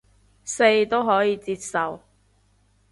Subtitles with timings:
[0.43, 2.01] 四都可接受